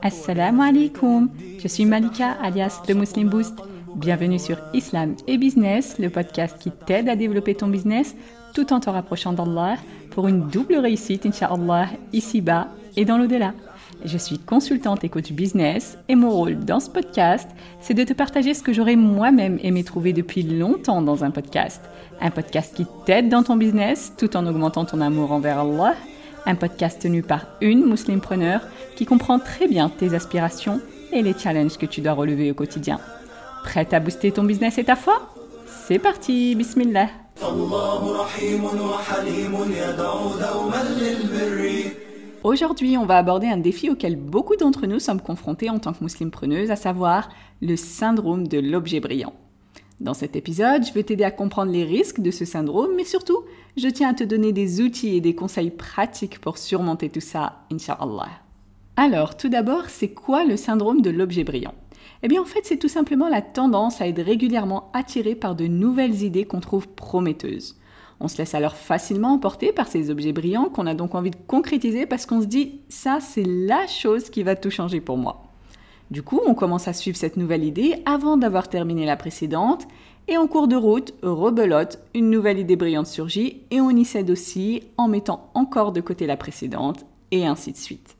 Assalamu 0.00 0.62
alaikum, 0.62 1.30
je 1.58 1.66
suis 1.66 1.84
Malika 1.84 2.36
alias 2.40 2.80
The 2.86 2.94
Muslim 2.94 3.28
Boost. 3.28 3.58
Bienvenue 3.96 4.38
sur 4.38 4.56
Islam 4.72 5.16
et 5.26 5.36
Business, 5.36 5.98
le 5.98 6.10
podcast 6.10 6.56
qui 6.60 6.70
t'aide 6.70 7.08
à 7.08 7.16
développer 7.16 7.56
ton 7.56 7.66
business 7.66 8.14
tout 8.54 8.72
en 8.72 8.78
te 8.78 8.88
rapprochant 8.88 9.32
d'Allah 9.32 9.78
pour 10.12 10.28
une 10.28 10.46
double 10.46 10.76
réussite, 10.76 11.26
Inch'Allah, 11.26 11.88
ici-bas 12.12 12.68
et 12.96 13.04
dans 13.04 13.18
l'au-delà. 13.18 13.52
Je 14.04 14.18
suis 14.18 14.38
consultante 14.38 15.04
et 15.04 15.08
coach 15.08 15.32
business 15.32 15.98
et 16.08 16.14
mon 16.14 16.30
rôle 16.30 16.58
dans 16.58 16.80
ce 16.80 16.90
podcast, 16.90 17.48
c'est 17.80 17.94
de 17.94 18.04
te 18.04 18.12
partager 18.12 18.54
ce 18.54 18.62
que 18.62 18.72
j'aurais 18.72 18.94
moi-même 18.94 19.58
aimé 19.62 19.82
trouver 19.84 20.12
depuis 20.12 20.42
longtemps 20.42 21.02
dans 21.02 21.24
un 21.24 21.30
podcast. 21.30 21.80
Un 22.20 22.30
podcast 22.30 22.74
qui 22.76 22.86
t'aide 23.04 23.28
dans 23.28 23.42
ton 23.42 23.56
business 23.56 24.12
tout 24.16 24.36
en 24.36 24.46
augmentant 24.46 24.84
ton 24.84 25.00
amour 25.00 25.32
envers 25.32 25.60
Allah. 25.60 25.94
Un 26.44 26.54
podcast 26.54 27.02
tenu 27.02 27.22
par 27.22 27.46
une 27.60 27.84
musulmane 27.84 28.60
qui 28.94 29.06
comprend 29.06 29.38
très 29.38 29.66
bien 29.66 29.88
tes 29.88 30.14
aspirations 30.14 30.80
et 31.12 31.22
les 31.22 31.34
challenges 31.36 31.78
que 31.78 31.86
tu 31.86 32.00
dois 32.00 32.12
relever 32.12 32.50
au 32.50 32.54
quotidien. 32.54 33.00
Prête 33.64 33.92
à 33.92 34.00
booster 34.00 34.30
ton 34.30 34.44
business 34.44 34.78
et 34.78 34.84
ta 34.84 34.94
foi? 34.94 35.34
C'est 35.66 35.98
parti, 35.98 36.54
bismillah. 36.54 37.08
Aujourd'hui, 42.46 42.96
on 42.96 43.06
va 43.06 43.18
aborder 43.18 43.48
un 43.48 43.56
défi 43.56 43.90
auquel 43.90 44.14
beaucoup 44.14 44.54
d'entre 44.54 44.86
nous 44.86 45.00
sommes 45.00 45.20
confrontés 45.20 45.68
en 45.68 45.80
tant 45.80 45.92
que 45.92 46.04
musulmans 46.04 46.30
preneuses, 46.30 46.70
à 46.70 46.76
savoir 46.76 47.28
le 47.60 47.74
syndrome 47.74 48.46
de 48.46 48.60
l'objet 48.60 49.00
brillant. 49.00 49.32
Dans 49.98 50.14
cet 50.14 50.36
épisode, 50.36 50.86
je 50.86 50.92
vais 50.92 51.02
t'aider 51.02 51.24
à 51.24 51.32
comprendre 51.32 51.72
les 51.72 51.82
risques 51.82 52.20
de 52.20 52.30
ce 52.30 52.44
syndrome, 52.44 52.92
mais 52.96 53.02
surtout, 53.02 53.40
je 53.76 53.88
tiens 53.88 54.10
à 54.10 54.14
te 54.14 54.22
donner 54.22 54.52
des 54.52 54.80
outils 54.80 55.16
et 55.16 55.20
des 55.20 55.34
conseils 55.34 55.72
pratiques 55.72 56.40
pour 56.40 56.56
surmonter 56.56 57.08
tout 57.08 57.18
ça, 57.18 57.64
Inch'Allah. 57.72 58.28
Alors, 58.94 59.36
tout 59.36 59.48
d'abord, 59.48 59.86
c'est 59.88 60.10
quoi 60.10 60.44
le 60.44 60.56
syndrome 60.56 61.02
de 61.02 61.10
l'objet 61.10 61.42
brillant? 61.42 61.74
Eh 62.22 62.28
bien, 62.28 62.40
en 62.40 62.44
fait, 62.44 62.60
c'est 62.62 62.78
tout 62.78 62.86
simplement 62.86 63.28
la 63.28 63.42
tendance 63.42 64.00
à 64.00 64.06
être 64.06 64.22
régulièrement 64.22 64.92
attiré 64.92 65.34
par 65.34 65.56
de 65.56 65.66
nouvelles 65.66 66.22
idées 66.22 66.44
qu'on 66.44 66.60
trouve 66.60 66.86
prometteuses. 66.86 67.74
On 68.20 68.28
se 68.28 68.38
laisse 68.38 68.54
alors 68.54 68.76
facilement 68.76 69.32
emporter 69.34 69.72
par 69.72 69.88
ces 69.88 70.10
objets 70.10 70.32
brillants 70.32 70.70
qu'on 70.70 70.86
a 70.86 70.94
donc 70.94 71.14
envie 71.14 71.30
de 71.30 71.36
concrétiser 71.46 72.06
parce 72.06 72.26
qu'on 72.26 72.40
se 72.40 72.46
dit 72.46 72.80
ça 72.88 73.18
c'est 73.20 73.44
la 73.44 73.86
chose 73.86 74.30
qui 74.30 74.42
va 74.42 74.56
tout 74.56 74.70
changer 74.70 75.00
pour 75.00 75.18
moi. 75.18 75.42
Du 76.10 76.22
coup, 76.22 76.40
on 76.46 76.54
commence 76.54 76.86
à 76.86 76.92
suivre 76.92 77.16
cette 77.16 77.36
nouvelle 77.36 77.64
idée 77.64 77.96
avant 78.04 78.36
d'avoir 78.36 78.68
terminé 78.68 79.04
la 79.04 79.16
précédente 79.16 79.86
et 80.28 80.36
en 80.36 80.46
cours 80.46 80.68
de 80.68 80.76
route, 80.76 81.14
rebelote, 81.22 81.98
une 82.14 82.30
nouvelle 82.30 82.58
idée 82.58 82.76
brillante 82.76 83.06
surgit 83.06 83.62
et 83.70 83.80
on 83.80 83.90
y 83.90 84.04
cède 84.04 84.30
aussi 84.30 84.82
en 84.96 85.08
mettant 85.08 85.50
encore 85.54 85.92
de 85.92 86.00
côté 86.00 86.26
la 86.26 86.36
précédente 86.36 87.04
et 87.32 87.46
ainsi 87.46 87.72
de 87.72 87.76
suite. 87.76 88.16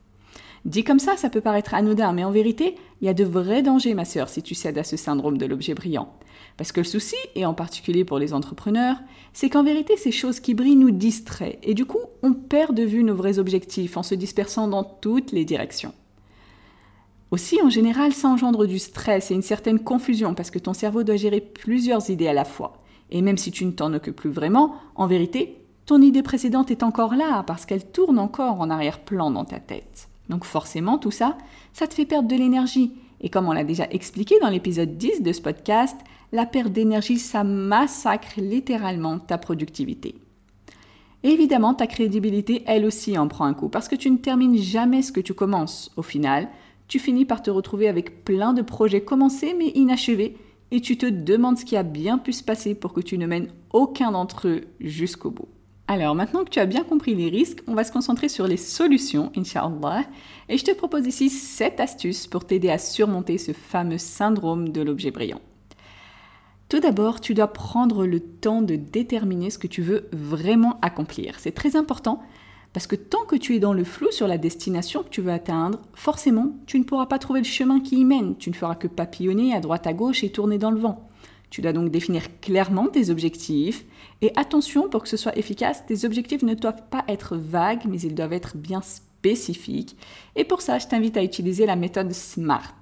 Dit 0.67 0.83
comme 0.83 0.99
ça, 0.99 1.15
ça 1.15 1.29
peut 1.29 1.39
paraître 1.39 1.73
anodin, 1.73 2.11
mais 2.11 2.25
en 2.25 2.31
vérité, 2.31 2.75
il 2.99 3.05
y 3.05 3.09
a 3.09 3.13
de 3.13 3.23
vrais 3.23 3.63
dangers, 3.63 3.93
ma 3.93 4.03
sœur, 4.03 4.27
si 4.27 4.43
tu 4.43 4.53
cèdes 4.53 4.77
à 4.77 4.83
ce 4.83 4.97
syndrome 4.97 5.37
de 5.37 5.45
l'objet 5.45 5.73
brillant. 5.73 6.11
Parce 6.57 6.73
que 6.73 6.81
le 6.81 6.85
souci, 6.85 7.15
et 7.35 7.45
en 7.45 7.53
particulier 7.53 8.03
pour 8.03 8.19
les 8.19 8.33
entrepreneurs, 8.33 8.97
c'est 9.31 9.49
qu'en 9.49 9.63
vérité, 9.63 9.95
ces 9.95 10.11
choses 10.11 10.41
qui 10.41 10.53
brillent 10.53 10.75
nous 10.75 10.91
distraient, 10.91 11.57
et 11.63 11.73
du 11.73 11.85
coup, 11.85 12.01
on 12.21 12.33
perd 12.33 12.75
de 12.75 12.83
vue 12.83 13.05
nos 13.05 13.15
vrais 13.15 13.39
objectifs 13.39 13.95
en 13.95 14.03
se 14.03 14.13
dispersant 14.13 14.67
dans 14.67 14.83
toutes 14.83 15.31
les 15.31 15.45
directions. 15.45 15.93
Aussi, 17.31 17.61
en 17.63 17.69
général, 17.69 18.11
ça 18.11 18.27
engendre 18.27 18.67
du 18.67 18.77
stress 18.77 19.31
et 19.31 19.35
une 19.35 19.41
certaine 19.41 19.79
confusion 19.79 20.33
parce 20.33 20.51
que 20.51 20.59
ton 20.59 20.73
cerveau 20.73 21.03
doit 21.03 21.15
gérer 21.15 21.39
plusieurs 21.39 22.09
idées 22.09 22.27
à 22.27 22.33
la 22.33 22.45
fois. 22.45 22.83
Et 23.09 23.21
même 23.21 23.37
si 23.37 23.51
tu 23.51 23.63
ne 23.63 23.71
t'en 23.71 23.93
occupes 23.93 24.17
plus 24.17 24.31
vraiment, 24.31 24.75
en 24.95 25.07
vérité, 25.07 25.61
ton 25.85 26.01
idée 26.01 26.23
précédente 26.23 26.71
est 26.71 26.83
encore 26.83 27.15
là 27.15 27.43
parce 27.47 27.65
qu'elle 27.65 27.89
tourne 27.89 28.19
encore 28.19 28.59
en 28.59 28.69
arrière-plan 28.69 29.31
dans 29.31 29.45
ta 29.45 29.59
tête. 29.59 30.09
Donc 30.29 30.45
forcément, 30.45 30.97
tout 30.97 31.11
ça, 31.11 31.37
ça 31.73 31.87
te 31.87 31.93
fait 31.93 32.05
perdre 32.05 32.27
de 32.27 32.35
l'énergie. 32.35 32.93
Et 33.21 33.29
comme 33.29 33.47
on 33.47 33.53
l'a 33.53 33.63
déjà 33.63 33.87
expliqué 33.89 34.35
dans 34.39 34.49
l'épisode 34.49 34.97
10 34.97 35.21
de 35.21 35.31
ce 35.31 35.41
podcast, 35.41 35.97
la 36.31 36.45
perte 36.45 36.71
d'énergie, 36.71 37.19
ça 37.19 37.43
massacre 37.43 38.33
littéralement 38.37 39.19
ta 39.19 39.37
productivité. 39.37 40.15
évidemment, 41.23 41.73
ta 41.73 41.87
crédibilité, 41.87 42.63
elle 42.67 42.85
aussi, 42.85 43.17
en 43.17 43.27
prend 43.27 43.45
un 43.45 43.53
coup, 43.53 43.69
parce 43.69 43.87
que 43.87 43.95
tu 43.95 44.09
ne 44.09 44.17
termines 44.17 44.57
jamais 44.57 45.01
ce 45.01 45.11
que 45.11 45.19
tu 45.19 45.33
commences. 45.33 45.91
Au 45.97 46.03
final, 46.03 46.47
tu 46.87 46.99
finis 46.99 47.25
par 47.25 47.41
te 47.41 47.49
retrouver 47.49 47.87
avec 47.87 48.23
plein 48.23 48.53
de 48.53 48.61
projets 48.61 49.01
commencés 49.01 49.53
mais 49.57 49.69
inachevés, 49.69 50.37
et 50.71 50.81
tu 50.81 50.97
te 50.97 51.05
demandes 51.05 51.57
ce 51.57 51.65
qui 51.65 51.75
a 51.75 51.83
bien 51.83 52.17
pu 52.17 52.33
se 52.33 52.43
passer 52.43 52.75
pour 52.75 52.93
que 52.93 53.01
tu 53.01 53.17
ne 53.17 53.25
mènes 53.25 53.49
aucun 53.71 54.11
d'entre 54.11 54.47
eux 54.47 54.61
jusqu'au 54.79 55.31
bout. 55.31 55.47
Alors 55.89 56.15
maintenant 56.15 56.43
que 56.43 56.49
tu 56.49 56.59
as 56.59 56.65
bien 56.65 56.83
compris 56.83 57.15
les 57.15 57.29
risques, 57.29 57.63
on 57.65 57.73
va 57.73 57.85
se 57.85 57.93
concentrer 57.93 58.27
sur 58.27 58.45
les 58.45 58.57
solutions, 58.57 59.31
Inch'Allah, 59.37 60.03
et 60.49 60.57
je 60.57 60.65
te 60.65 60.71
propose 60.71 61.07
ici 61.07 61.29
7 61.29 61.79
astuces 61.79 62.27
pour 62.27 62.45
t'aider 62.45 62.69
à 62.69 62.77
surmonter 62.77 63.37
ce 63.37 63.53
fameux 63.53 63.97
syndrome 63.97 64.69
de 64.69 64.81
l'objet 64.81 65.11
brillant. 65.11 65.39
Tout 66.67 66.81
d'abord, 66.81 67.21
tu 67.21 67.33
dois 67.33 67.47
prendre 67.47 68.05
le 68.05 68.19
temps 68.19 68.61
de 68.61 68.75
déterminer 68.75 69.49
ce 69.49 69.57
que 69.57 69.67
tu 69.67 69.81
veux 69.81 70.09
vraiment 70.11 70.77
accomplir. 70.81 71.39
C'est 71.39 71.53
très 71.53 71.77
important 71.77 72.21
parce 72.73 72.85
que 72.85 72.97
tant 72.97 73.23
que 73.23 73.37
tu 73.37 73.55
es 73.55 73.59
dans 73.59 73.71
le 73.71 73.85
flou 73.85 74.11
sur 74.11 74.27
la 74.27 74.37
destination 74.37 75.03
que 75.03 75.09
tu 75.09 75.21
veux 75.21 75.31
atteindre, 75.31 75.79
forcément, 75.93 76.51
tu 76.65 76.77
ne 76.79 76.83
pourras 76.83 77.05
pas 77.05 77.17
trouver 77.17 77.39
le 77.39 77.45
chemin 77.45 77.79
qui 77.79 78.01
y 78.01 78.03
mène. 78.03 78.35
Tu 78.35 78.49
ne 78.49 78.55
feras 78.55 78.75
que 78.75 78.87
papillonner 78.87 79.55
à 79.55 79.61
droite 79.61 79.87
à 79.87 79.93
gauche 79.93 80.25
et 80.25 80.31
tourner 80.33 80.57
dans 80.57 80.71
le 80.71 80.81
vent. 80.81 81.06
Tu 81.49 81.61
dois 81.61 81.73
donc 81.73 81.91
définir 81.91 82.39
clairement 82.41 82.87
tes 82.87 83.09
objectifs. 83.09 83.85
Et 84.21 84.31
attention, 84.35 84.89
pour 84.89 85.03
que 85.03 85.09
ce 85.09 85.17
soit 85.17 85.37
efficace, 85.37 85.85
tes 85.85 86.05
objectifs 86.05 86.43
ne 86.43 86.53
doivent 86.53 86.83
pas 86.89 87.03
être 87.07 87.37
vagues, 87.37 87.85
mais 87.87 87.99
ils 87.99 88.15
doivent 88.15 88.33
être 88.33 88.57
bien 88.57 88.81
spécifiques. 88.81 89.95
Et 90.35 90.43
pour 90.43 90.61
ça, 90.61 90.79
je 90.79 90.87
t'invite 90.87 91.17
à 91.17 91.23
utiliser 91.23 91.65
la 91.65 91.75
méthode 91.75 92.11
SMART. 92.11 92.75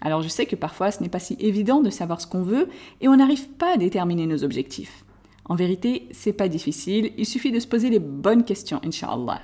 Alors 0.00 0.22
je 0.22 0.28
sais 0.28 0.46
que 0.46 0.56
parfois 0.56 0.90
ce 0.90 1.02
n'est 1.02 1.08
pas 1.08 1.18
si 1.18 1.36
évident 1.40 1.80
de 1.80 1.90
savoir 1.90 2.20
ce 2.20 2.26
qu'on 2.26 2.42
veut 2.42 2.68
et 3.00 3.08
on 3.08 3.16
n'arrive 3.16 3.48
pas 3.48 3.74
à 3.74 3.76
déterminer 3.76 4.26
nos 4.26 4.44
objectifs. 4.44 5.04
En 5.46 5.54
vérité, 5.54 6.08
c'est 6.10 6.32
pas 6.32 6.48
difficile, 6.48 7.12
il 7.16 7.26
suffit 7.26 7.52
de 7.52 7.60
se 7.60 7.68
poser 7.68 7.88
les 7.88 8.00
bonnes 8.00 8.44
questions, 8.44 8.80
Inch'Allah. 8.84 9.40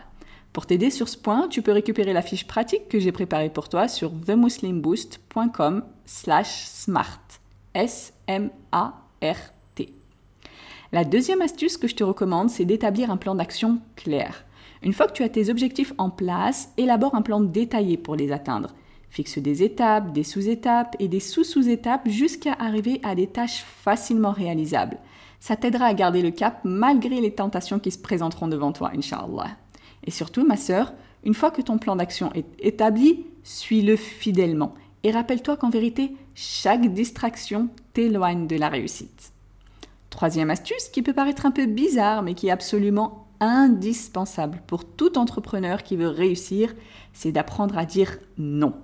Pour 0.53 0.66
t'aider 0.66 0.91
sur 0.91 1.09
ce 1.09 1.16
point, 1.16 1.49
tu 1.49 1.62
peux 1.62 1.72
récupérer 1.72 2.12
la 2.12 2.22
fiche 2.22 2.47
pratique 2.47 2.88
que 2.88 3.00
j'ai 3.00 3.12
préparée 3.12 3.50
pour 3.50 3.69
toi 3.69 3.88
sur 3.88 4.12
themuslimboost.com 4.27 5.84
slash 6.05 6.65
smart. 7.75 8.93
La 10.93 11.05
deuxième 11.05 11.41
astuce 11.41 11.78
que 11.78 11.88
je 11.88 11.94
te 11.94 12.05
recommande, 12.05 12.50
c'est 12.50 12.66
d'établir 12.66 13.10
un 13.10 13.16
plan 13.16 13.34
d'action 13.34 13.81
clair. 13.97 14.44
Une 14.83 14.93
fois 14.93 15.06
que 15.06 15.12
tu 15.12 15.22
as 15.22 15.28
tes 15.28 15.49
objectifs 15.49 15.94
en 15.97 16.11
place, 16.11 16.72
élabore 16.77 17.15
un 17.15 17.22
plan 17.22 17.41
détaillé 17.41 17.97
pour 17.97 18.16
les 18.16 18.32
atteindre. 18.32 18.75
Fixe 19.09 19.38
des 19.38 19.62
étapes, 19.62 20.12
des 20.12 20.25
sous-étapes 20.25 20.97
et 20.99 21.09
des 21.09 21.21
sous-sous-étapes 21.21 22.09
jusqu'à 22.09 22.55
arriver 22.59 23.00
à 23.05 23.15
des 23.15 23.27
tâches 23.27 23.65
facilement 23.65 24.32
réalisables. 24.32 24.99
Ça 25.38 25.56
t'aidera 25.56 25.87
à 25.87 25.94
garder 25.94 26.22
le 26.22 26.31
cap 26.31 26.61
malgré 26.65 27.21
les 27.21 27.34
tentations 27.34 27.78
qui 27.78 27.91
se 27.91 27.99
présenteront 27.99 28.49
devant 28.49 28.72
toi, 28.72 28.91
Inch'Allah. 28.94 29.56
Et 30.05 30.11
surtout, 30.11 30.47
ma 30.47 30.56
sœur, 30.56 30.93
une 31.25 31.34
fois 31.34 31.50
que 31.50 31.62
ton 31.62 31.78
plan 31.78 31.97
d'action 31.97 32.32
est 32.34 32.47
établi, 32.59 33.27
suis-le 33.44 33.97
fidèlement. 33.97 34.75
Et 35.04 35.10
rappelle-toi 35.10 35.56
qu'en 35.56 35.70
vérité, 35.70 36.16
chaque 36.34 36.92
distraction 36.92 37.68
t'éloigne 37.92 38.46
de 38.46 38.56
la 38.56 38.68
réussite. 38.68 39.32
Troisième 40.10 40.50
astuce 40.50 40.88
qui 40.88 41.02
peut 41.02 41.12
paraître 41.12 41.46
un 41.46 41.50
peu 41.50 41.66
bizarre, 41.66 42.22
mais 42.22 42.34
qui 42.34 42.48
est 42.48 42.52
absolument 42.52 43.26
indispensable 43.40 44.62
pour 44.68 44.84
tout 44.84 45.18
entrepreneur 45.18 45.82
qui 45.82 45.96
veut 45.96 46.08
réussir, 46.08 46.74
c'est 47.12 47.32
d'apprendre 47.32 47.76
à 47.76 47.84
dire 47.84 48.18
non. 48.38 48.74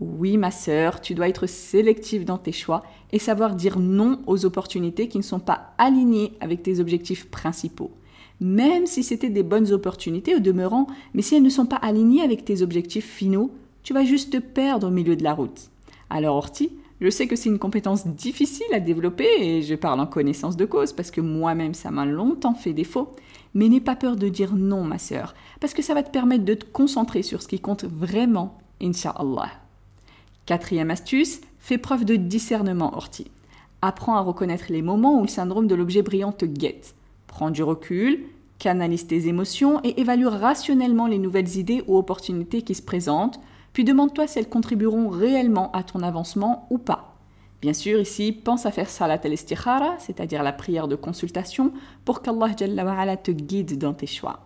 Oui, 0.00 0.36
ma 0.36 0.50
sœur, 0.50 1.00
tu 1.00 1.14
dois 1.14 1.28
être 1.28 1.46
sélective 1.46 2.24
dans 2.24 2.38
tes 2.38 2.50
choix 2.50 2.82
et 3.12 3.20
savoir 3.20 3.54
dire 3.54 3.78
non 3.78 4.20
aux 4.26 4.44
opportunités 4.44 5.06
qui 5.06 5.18
ne 5.18 5.22
sont 5.22 5.38
pas 5.38 5.74
alignées 5.78 6.32
avec 6.40 6.64
tes 6.64 6.80
objectifs 6.80 7.30
principaux. 7.30 7.92
Même 8.40 8.86
si 8.86 9.04
c'était 9.04 9.30
des 9.30 9.44
bonnes 9.44 9.70
opportunités 9.70 10.34
au 10.34 10.40
demeurant, 10.40 10.88
mais 11.14 11.22
si 11.22 11.36
elles 11.36 11.42
ne 11.42 11.48
sont 11.48 11.66
pas 11.66 11.76
alignées 11.76 12.22
avec 12.22 12.44
tes 12.44 12.62
objectifs 12.62 13.08
finaux, 13.08 13.52
tu 13.84 13.92
vas 13.92 14.04
juste 14.04 14.32
te 14.32 14.38
perdre 14.38 14.88
au 14.88 14.90
milieu 14.90 15.14
de 15.14 15.22
la 15.22 15.34
route. 15.34 15.70
Alors, 16.10 16.36
Orti, 16.36 16.70
je 17.00 17.10
sais 17.10 17.26
que 17.26 17.36
c'est 17.36 17.50
une 17.50 17.58
compétence 17.58 18.06
difficile 18.06 18.66
à 18.72 18.80
développer 18.80 19.28
et 19.38 19.62
je 19.62 19.74
parle 19.74 20.00
en 20.00 20.06
connaissance 20.06 20.56
de 20.56 20.64
cause 20.64 20.92
parce 20.92 21.10
que 21.10 21.20
moi-même 21.20 21.74
ça 21.74 21.90
m'a 21.90 22.06
longtemps 22.06 22.54
fait 22.54 22.72
défaut. 22.72 23.12
Mais 23.52 23.68
n'aie 23.68 23.80
pas 23.80 23.94
peur 23.94 24.16
de 24.16 24.28
dire 24.28 24.54
non, 24.56 24.82
ma 24.82 24.98
sœur, 24.98 25.34
parce 25.60 25.74
que 25.74 25.82
ça 25.82 25.94
va 25.94 26.02
te 26.02 26.10
permettre 26.10 26.44
de 26.44 26.54
te 26.54 26.64
concentrer 26.64 27.22
sur 27.22 27.40
ce 27.40 27.46
qui 27.46 27.60
compte 27.60 27.84
vraiment, 27.84 28.58
Inch'Allah. 28.82 29.50
Quatrième 30.46 30.90
astuce, 30.90 31.40
fais 31.60 31.78
preuve 31.78 32.04
de 32.04 32.16
discernement, 32.16 32.96
Orti. 32.96 33.30
Apprends 33.80 34.16
à 34.16 34.22
reconnaître 34.22 34.66
les 34.70 34.82
moments 34.82 35.18
où 35.18 35.22
le 35.22 35.28
syndrome 35.28 35.66
de 35.66 35.74
l'objet 35.74 36.02
brillant 36.02 36.32
te 36.32 36.46
guette. 36.46 36.94
Prends 37.26 37.50
du 37.50 37.62
recul, 37.62 38.24
canalise 38.58 39.06
tes 39.06 39.28
émotions 39.28 39.80
et 39.84 40.00
évalue 40.00 40.26
rationnellement 40.26 41.06
les 41.06 41.18
nouvelles 41.18 41.56
idées 41.56 41.84
ou 41.86 41.96
opportunités 41.98 42.62
qui 42.62 42.74
se 42.74 42.82
présentent, 42.82 43.40
puis 43.74 43.84
demande-toi 43.84 44.26
si 44.26 44.38
elles 44.38 44.48
contribueront 44.48 45.10
réellement 45.10 45.70
à 45.72 45.82
ton 45.82 46.00
avancement 46.00 46.66
ou 46.70 46.78
pas. 46.78 47.16
Bien 47.60 47.72
sûr, 47.72 48.00
ici, 48.00 48.30
pense 48.30 48.66
à 48.66 48.70
faire 48.70 48.88
salat 48.88 49.20
al-istikhara, 49.22 49.96
c'est-à-dire 49.98 50.42
la 50.42 50.52
prière 50.52 50.86
de 50.86 50.96
consultation, 50.96 51.72
pour 52.04 52.22
qu'Allah 52.22 52.54
te 52.54 53.30
guide 53.32 53.76
dans 53.76 53.92
tes 53.92 54.06
choix. 54.06 54.40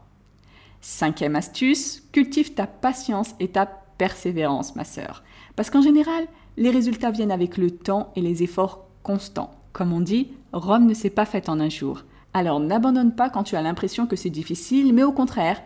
Cinquième 0.81 1.37
astuce, 1.37 2.03
cultive 2.11 2.55
ta 2.55 2.67
patience 2.67 3.35
et 3.39 3.49
ta 3.49 3.67
persévérance, 3.67 4.77
ma 4.77 4.85
sœur. 4.85 5.23
Parce 5.57 5.69
qu'en 5.69 5.83
général, 5.83 6.27
les 6.57 6.71
résultats 6.71 7.11
viennent 7.11 7.33
avec 7.33 7.59
le 7.59 7.71
temps 7.71 8.13
et 8.17 8.21
les 8.21 8.43
efforts 8.43 8.87
constants. 9.03 9.51
Comme 9.73 9.93
on 9.93 10.01
dit, 10.01 10.33
Rome 10.53 10.87
ne 10.87 10.95
s'est 10.95 11.11
pas 11.11 11.27
faite 11.27 11.49
en 11.49 11.61
un 11.61 11.69
jour. 11.69 12.05
Alors 12.33 12.61
n'abandonne 12.61 13.15
pas 13.15 13.29
quand 13.29 13.43
tu 13.43 13.57
as 13.57 13.63
l'impression 13.63 14.07
que 14.07 14.17
c'est 14.17 14.31
difficile, 14.31 14.95
mais 14.95 15.03
au 15.03 15.13
contraire, 15.13 15.61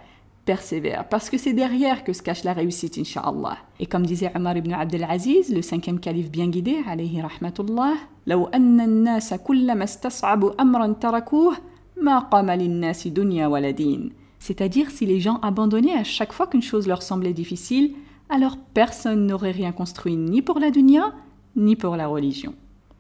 persévère, 0.45 1.07
parce 1.09 1.29
que 1.29 1.37
c'est 1.37 1.53
derrière 1.53 2.03
que 2.05 2.13
se 2.13 2.21
cache 2.21 2.43
la 2.43 2.53
réussite, 2.53 2.97
inshallah. 2.97 3.57
Et 3.79 3.85
comme 3.85 4.05
disait 4.05 4.31
Omar 4.33 4.55
ibn 4.55 4.71
Abdelaziz, 4.73 5.53
le 5.53 5.61
cinquième 5.61 5.99
calife 5.99 6.31
bien 6.31 6.47
guidé, 6.47 6.77
alayhi 6.87 7.21
rahmatullah, 7.21 7.95
لو 8.27 8.45
أن 8.45 8.81
الناس 8.81 9.33
كلما 9.33 9.83
استصعبوا 9.83 10.61
أمرا 10.61 10.87
تركوه 11.01 11.57
ما 12.01 12.19
قام 12.19 12.51
للناس 12.51 13.07
دنيا 13.07 13.47
ولا 13.47 13.71
دين. 13.71 14.11
C'est-à-dire 14.39 14.89
si 14.89 15.05
les 15.05 15.19
gens 15.19 15.39
abandonnaient 15.41 15.97
à 15.97 16.03
chaque 16.03 16.33
fois 16.33 16.47
qu'une 16.47 16.61
chose 16.61 16.87
leur 16.87 17.01
semblait 17.01 17.33
difficile, 17.33 17.95
alors 18.29 18.57
personne 18.73 19.25
n'aurait 19.25 19.51
rien 19.51 19.71
construit 19.71 20.15
ni 20.15 20.41
pour 20.41 20.59
la 20.59 20.71
dunya, 20.71 21.13
ni 21.55 21.75
pour 21.75 21.95
la 21.95 22.07
religion. 22.07 22.53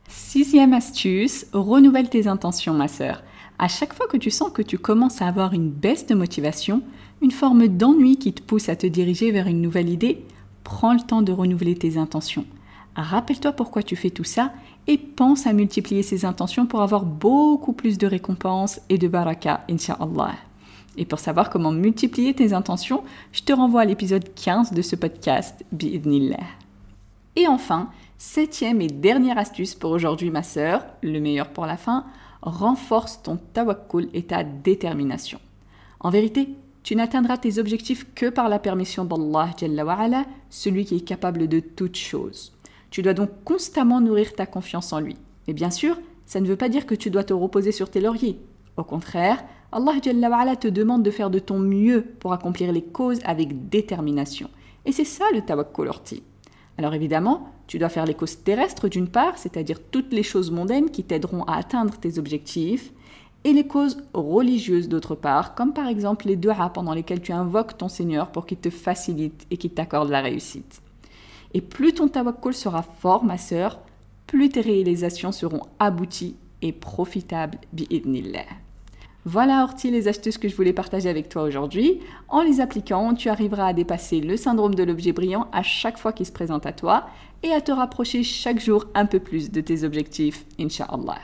Sixième 0.07 0.73
astuce, 0.73 1.45
renouvelle 1.53 2.09
tes 2.09 2.27
intentions, 2.27 2.73
ma 2.73 2.87
sœur. 2.87 3.23
À 3.59 3.67
chaque 3.67 3.93
fois 3.93 4.07
que 4.07 4.17
tu 4.17 4.31
sens 4.31 4.51
que 4.51 4.61
tu 4.61 4.77
commences 4.77 5.21
à 5.21 5.27
avoir 5.27 5.53
une 5.53 5.69
baisse 5.69 6.05
de 6.05 6.15
motivation, 6.15 6.81
une 7.22 7.30
forme 7.30 7.68
d'ennui 7.68 8.16
qui 8.16 8.32
te 8.32 8.42
pousse 8.42 8.68
à 8.68 8.76
te 8.76 8.86
diriger 8.86 9.30
vers 9.30 9.46
une 9.46 9.62
nouvelle 9.62 9.88
idée, 9.88 10.24
prends 10.64 10.92
le 10.92 11.00
temps 11.00 11.22
de 11.22 11.32
renouveler 11.32 11.76
tes 11.76 11.96
intentions. 11.96 12.44
Rappelle-toi 12.96 13.52
pourquoi 13.52 13.82
tu 13.82 13.96
fais 13.96 14.10
tout 14.10 14.24
ça 14.24 14.52
et 14.86 14.98
pense 14.98 15.46
à 15.46 15.52
multiplier 15.52 16.02
ces 16.02 16.24
intentions 16.24 16.66
pour 16.66 16.82
avoir 16.82 17.04
beaucoup 17.04 17.72
plus 17.72 17.96
de 17.96 18.06
récompenses 18.06 18.80
et 18.88 18.98
de 18.98 19.08
baraka, 19.08 19.64
inshallah. 19.70 20.34
Et 20.96 21.06
pour 21.06 21.20
savoir 21.20 21.48
comment 21.48 21.72
multiplier 21.72 22.34
tes 22.34 22.52
intentions, 22.52 23.02
je 23.32 23.42
te 23.42 23.52
renvoie 23.52 23.82
à 23.82 23.84
l'épisode 23.86 24.34
15 24.34 24.72
de 24.72 24.82
ce 24.82 24.96
podcast, 24.96 25.64
bi'idnillah. 25.72 26.44
Et 27.36 27.46
enfin, 27.46 27.88
septième 28.18 28.82
et 28.82 28.88
dernière 28.88 29.38
astuce 29.38 29.74
pour 29.74 29.92
aujourd'hui, 29.92 30.30
ma 30.30 30.42
sœur, 30.42 30.84
le 31.02 31.18
meilleur 31.18 31.48
pour 31.48 31.64
la 31.64 31.78
fin, 31.78 32.04
renforce 32.42 33.22
ton 33.22 33.38
tawakkul 33.54 34.10
et 34.12 34.24
ta 34.24 34.44
détermination. 34.44 35.38
En 36.00 36.10
vérité, 36.10 36.48
tu 36.82 36.96
n'atteindras 36.96 37.38
tes 37.38 37.58
objectifs 37.58 38.06
que 38.14 38.28
par 38.28 38.48
la 38.48 38.58
permission 38.58 39.04
d'Allah, 39.04 39.50
celui 40.50 40.84
qui 40.84 40.96
est 40.96 41.00
capable 41.00 41.48
de 41.48 41.60
toutes 41.60 41.96
choses. 41.96 42.52
Tu 42.90 43.02
dois 43.02 43.14
donc 43.14 43.30
constamment 43.44 44.00
nourrir 44.00 44.34
ta 44.34 44.46
confiance 44.46 44.92
en 44.92 45.00
lui. 45.00 45.16
Et 45.46 45.52
bien 45.52 45.70
sûr, 45.70 45.98
ça 46.26 46.40
ne 46.40 46.46
veut 46.46 46.56
pas 46.56 46.68
dire 46.68 46.86
que 46.86 46.94
tu 46.94 47.10
dois 47.10 47.24
te 47.24 47.32
reposer 47.32 47.72
sur 47.72 47.90
tes 47.90 48.00
lauriers. 48.00 48.38
Au 48.76 48.84
contraire, 48.84 49.44
Allah 49.70 50.00
te 50.00 50.68
demande 50.68 51.02
de 51.02 51.10
faire 51.10 51.30
de 51.30 51.38
ton 51.38 51.58
mieux 51.58 52.02
pour 52.20 52.32
accomplir 52.32 52.72
les 52.72 52.82
causes 52.82 53.20
avec 53.24 53.68
détermination. 53.68 54.50
Et 54.84 54.92
c'est 54.92 55.04
ça 55.04 55.24
le 55.32 55.42
tawakkul 55.42 55.88
orti. 55.88 56.22
Alors 56.78 56.94
évidemment, 56.94 57.52
tu 57.66 57.78
dois 57.78 57.88
faire 57.88 58.06
les 58.06 58.14
causes 58.14 58.42
terrestres 58.42 58.88
d'une 58.88 59.08
part, 59.08 59.38
c'est-à-dire 59.38 59.78
toutes 59.90 60.12
les 60.12 60.22
choses 60.22 60.50
mondaines 60.50 60.90
qui 60.90 61.04
t'aideront 61.04 61.44
à 61.44 61.56
atteindre 61.56 61.96
tes 61.96 62.18
objectifs, 62.18 62.92
et 63.44 63.52
les 63.52 63.66
causes 63.66 63.98
religieuses 64.14 64.88
d'autre 64.88 65.14
part, 65.14 65.54
comme 65.54 65.72
par 65.72 65.88
exemple 65.88 66.26
les 66.26 66.36
du'a 66.36 66.70
pendant 66.70 66.94
lesquels 66.94 67.20
tu 67.20 67.32
invoques 67.32 67.76
ton 67.76 67.88
Seigneur 67.88 68.30
pour 68.30 68.46
qu'il 68.46 68.58
te 68.58 68.70
facilite 68.70 69.46
et 69.50 69.56
qu'il 69.56 69.72
t'accorde 69.72 70.10
la 70.10 70.20
réussite. 70.20 70.80
Et 71.54 71.60
plus 71.60 71.92
ton 71.92 72.08
tawakkul 72.08 72.54
sera 72.54 72.82
fort, 72.82 73.24
ma 73.24 73.38
sœur, 73.38 73.80
plus 74.26 74.48
tes 74.48 74.60
réalisations 74.60 75.32
seront 75.32 75.62
abouties 75.78 76.36
et 76.62 76.72
profitables 76.72 77.58
bi'idnillah. 77.72 78.46
Voilà 79.24 79.62
Horty 79.62 79.90
les 79.90 80.08
astuces 80.08 80.38
que 80.38 80.48
je 80.48 80.56
voulais 80.56 80.72
partager 80.72 81.08
avec 81.08 81.28
toi 81.28 81.42
aujourd'hui. 81.42 82.00
En 82.28 82.42
les 82.42 82.60
appliquant, 82.60 83.14
tu 83.14 83.28
arriveras 83.28 83.68
à 83.68 83.72
dépasser 83.72 84.20
le 84.20 84.36
syndrome 84.36 84.74
de 84.74 84.82
l'objet 84.82 85.12
brillant 85.12 85.46
à 85.52 85.62
chaque 85.62 85.98
fois 85.98 86.12
qu'il 86.12 86.26
se 86.26 86.32
présente 86.32 86.66
à 86.66 86.72
toi 86.72 87.06
et 87.44 87.52
à 87.52 87.60
te 87.60 87.70
rapprocher 87.70 88.24
chaque 88.24 88.58
jour 88.58 88.86
un 88.94 89.06
peu 89.06 89.20
plus 89.20 89.52
de 89.52 89.60
tes 89.60 89.84
objectifs, 89.84 90.44
inshallah. 90.58 91.20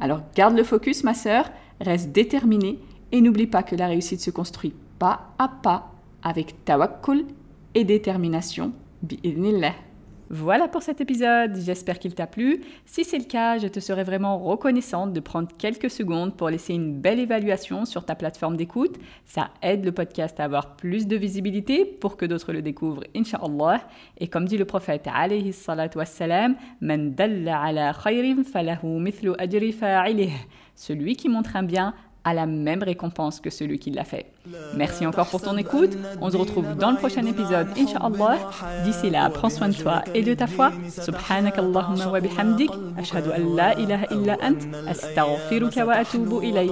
Alors 0.00 0.20
garde 0.34 0.56
le 0.56 0.64
focus 0.64 1.04
ma 1.04 1.12
sœur, 1.12 1.50
reste 1.80 2.12
déterminée 2.12 2.78
et 3.12 3.20
n'oublie 3.20 3.46
pas 3.46 3.62
que 3.62 3.76
la 3.76 3.86
réussite 3.86 4.20
se 4.20 4.30
construit 4.30 4.74
pas 4.98 5.34
à 5.38 5.48
pas 5.48 5.92
avec 6.22 6.64
tawakkul 6.64 7.24
et 7.74 7.84
détermination, 7.84 8.72
bi'idnillah. 9.02 9.74
Voilà 10.34 10.66
pour 10.66 10.82
cet 10.82 11.02
épisode, 11.02 11.56
j'espère 11.56 11.98
qu'il 11.98 12.14
t'a 12.14 12.26
plu. 12.26 12.62
Si 12.86 13.04
c'est 13.04 13.18
le 13.18 13.24
cas, 13.24 13.58
je 13.58 13.66
te 13.66 13.80
serais 13.80 14.02
vraiment 14.02 14.38
reconnaissante 14.38 15.12
de 15.12 15.20
prendre 15.20 15.48
quelques 15.58 15.90
secondes 15.90 16.34
pour 16.34 16.48
laisser 16.48 16.72
une 16.72 16.98
belle 16.98 17.20
évaluation 17.20 17.84
sur 17.84 18.06
ta 18.06 18.14
plateforme 18.14 18.56
d'écoute. 18.56 18.96
Ça 19.26 19.50
aide 19.60 19.84
le 19.84 19.92
podcast 19.92 20.40
à 20.40 20.44
avoir 20.44 20.76
plus 20.76 21.06
de 21.06 21.16
visibilité 21.16 21.84
pour 21.84 22.16
que 22.16 22.24
d'autres 22.24 22.54
le 22.54 22.62
découvrent, 22.62 23.04
inshallah. 23.14 23.82
Et 24.16 24.26
comme 24.26 24.46
dit 24.46 24.56
le 24.56 24.64
prophète 24.64 25.06
alayhi 25.12 25.52
salatu 25.52 25.98
Man 26.80 27.14
dalla 27.14 27.60
ala 27.60 27.92
khayrin 27.92 28.42
falahu 28.42 29.00
mithlu 29.00 29.32
ajri 29.36 29.72
fa'ilih. 29.72 30.32
Celui 30.74 31.16
qui 31.16 31.28
montre 31.28 31.56
un 31.56 31.62
bien 31.62 31.94
a 32.24 32.34
la 32.34 32.46
même 32.46 32.82
récompense 32.82 33.40
que 33.40 33.50
celui 33.50 33.78
qui 33.78 33.90
l'a 33.90 34.04
fait. 34.04 34.26
Merci 34.76 35.06
encore 35.06 35.26
pour 35.28 35.42
ton 35.42 35.56
écoute. 35.56 35.96
On 36.20 36.30
se 36.30 36.36
retrouve 36.36 36.76
dans 36.76 36.90
le 36.90 36.96
prochain 36.96 37.24
épisode, 37.26 37.68
Inch'Allah. 37.76 38.38
D'ici 38.84 39.10
là, 39.10 39.28
prends 39.30 39.50
soin 39.50 39.68
de 39.68 39.74
toi 39.74 40.02
et 40.14 40.22
de 40.22 40.34
ta 40.34 40.46
foi. 40.46 40.72
Subhanak 40.88 41.58
Allahumma 41.58 42.08
wa 42.08 42.20
bihamdik. 42.20 42.70
Ashhadu 42.96 43.30
an 43.30 43.54
la 43.56 43.78
ilaha 43.78 44.06
illa 44.10 44.36
ant. 44.40 44.60
Astaghfiruka 44.88 45.84
wa 45.84 45.94
atubu 45.94 46.42
ilayk. 46.42 46.70